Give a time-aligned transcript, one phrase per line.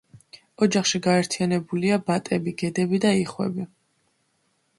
[0.65, 3.69] ოჯახში გაერთიანებულია ბატები, გედები და იხვები.